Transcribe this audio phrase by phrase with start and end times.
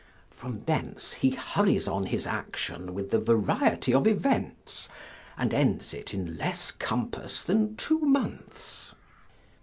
[0.31, 4.89] From thence he hurries on his action with variety of events,
[5.37, 8.95] and ends it in less compass than two months.